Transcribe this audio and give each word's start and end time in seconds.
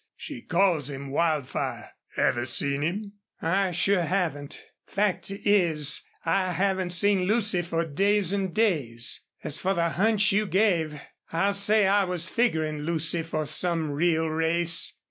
She 0.15 0.41
calls 0.41 0.89
him 0.89 1.11
Wildfire. 1.11 1.91
Ever 2.17 2.47
see 2.47 2.75
him?" 2.75 3.19
"I 3.39 3.69
sure 3.69 4.01
haven't. 4.01 4.59
Fact 4.87 5.29
is, 5.29 6.01
I 6.25 6.53
haven't 6.53 6.89
seen 6.89 7.25
Lucy 7.25 7.61
for 7.61 7.85
days 7.85 8.33
an' 8.33 8.47
days. 8.51 9.21
As 9.43 9.59
for 9.59 9.75
the 9.75 9.89
hunch 9.89 10.31
you 10.31 10.47
gave, 10.47 10.99
I'll 11.31 11.53
say 11.53 11.85
I 11.85 12.05
was 12.05 12.29
figurin' 12.29 12.83
Lucy 12.83 13.21
for 13.21 13.45
some 13.45 13.91
real 13.91 14.27
race. 14.27 14.93